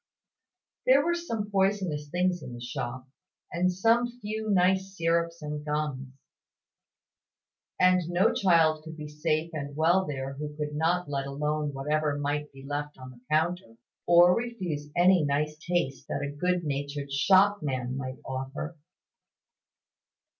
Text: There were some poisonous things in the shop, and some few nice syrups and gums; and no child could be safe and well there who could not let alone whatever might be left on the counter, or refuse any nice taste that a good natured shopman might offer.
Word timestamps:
There 0.87 1.05
were 1.05 1.13
some 1.13 1.51
poisonous 1.51 2.09
things 2.09 2.41
in 2.41 2.53
the 2.55 2.59
shop, 2.59 3.07
and 3.51 3.71
some 3.71 4.07
few 4.19 4.49
nice 4.49 4.97
syrups 4.97 5.43
and 5.43 5.63
gums; 5.63 6.07
and 7.79 8.09
no 8.09 8.33
child 8.33 8.83
could 8.83 8.97
be 8.97 9.07
safe 9.07 9.51
and 9.53 9.75
well 9.75 10.07
there 10.07 10.33
who 10.33 10.55
could 10.57 10.73
not 10.73 11.07
let 11.07 11.27
alone 11.27 11.71
whatever 11.73 12.17
might 12.17 12.51
be 12.51 12.65
left 12.65 12.97
on 12.97 13.11
the 13.11 13.21
counter, 13.29 13.75
or 14.07 14.35
refuse 14.35 14.89
any 14.97 15.23
nice 15.23 15.55
taste 15.59 16.07
that 16.07 16.23
a 16.23 16.35
good 16.35 16.63
natured 16.63 17.11
shopman 17.11 17.95
might 17.95 18.17
offer. 18.25 18.75